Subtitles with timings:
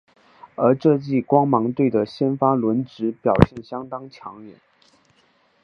[0.55, 4.55] 而这季光芒队的先发轮值表现相当抢眼。